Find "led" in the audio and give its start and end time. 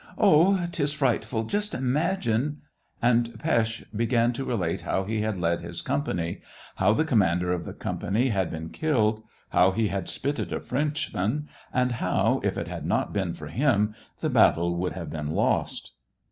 5.39-5.61